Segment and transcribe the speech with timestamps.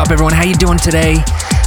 [0.00, 0.32] Up, everyone?
[0.32, 1.16] How you doing today?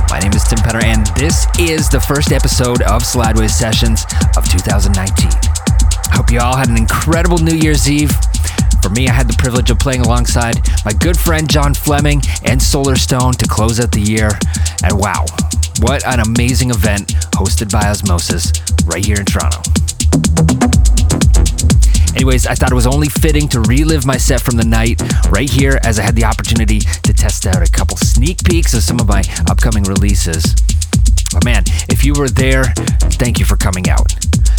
[0.10, 4.50] My name is Tim Penner, and this is the first episode of Slideways Sessions of
[4.50, 5.30] 2019.
[5.30, 8.10] I hope you all had an incredible New Year's Eve.
[8.82, 12.60] For me, I had the privilege of playing alongside my good friend John Fleming and
[12.60, 14.32] Solarstone to close out the year.
[14.84, 15.26] And wow,
[15.82, 18.52] what an amazing event hosted by Osmosis
[18.88, 19.83] right here in Toronto.
[22.16, 25.50] Anyways, I thought it was only fitting to relive my set from the night right
[25.50, 29.00] here as I had the opportunity to test out a couple sneak peeks of some
[29.00, 30.56] of my upcoming releases.
[31.34, 32.66] But man, if you were there,
[33.18, 34.14] thank you for coming out.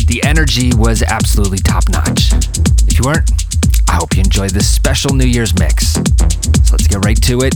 [0.07, 2.33] The energy was absolutely top notch.
[2.89, 3.31] If you weren't,
[3.89, 5.93] I hope you enjoyed this special New Year's mix.
[5.95, 7.55] So let's get right to it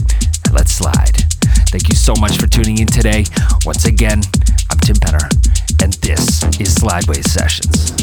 [0.51, 1.15] let's slide.
[1.69, 3.25] Thank you so much for tuning in today.
[3.65, 4.21] Once again,
[4.71, 5.29] I'm Tim Penner,
[5.83, 7.95] and this is Slideways Sessions.